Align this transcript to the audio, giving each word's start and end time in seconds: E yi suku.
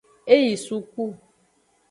E 0.33 0.35
yi 0.43 0.53
suku. 0.65 1.05